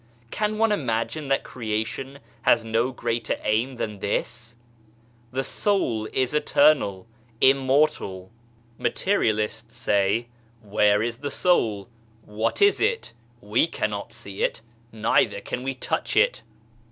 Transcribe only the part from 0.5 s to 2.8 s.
one imagine that Creation has